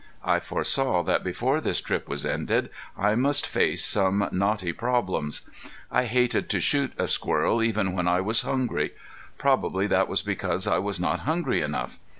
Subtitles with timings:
[0.25, 5.43] I foresaw that before this trip was ended I must face some knotty problems.
[5.91, 8.95] I hated to shoot a squirrel even when I was hungry.
[9.37, 11.99] Probably that was because I was not hungry enough.